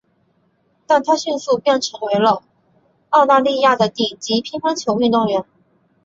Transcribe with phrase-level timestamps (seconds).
[0.87, 2.41] 但她迅速变成为了
[3.11, 5.45] 澳大利亚的顶级乒乓球运动员。